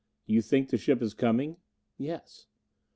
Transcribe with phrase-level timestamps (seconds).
[0.25, 1.57] "You think the ship is coming?"
[1.99, 2.47] "Yes."